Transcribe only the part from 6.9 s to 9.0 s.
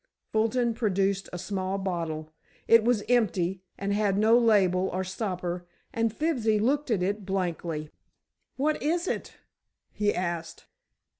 it blankly. "What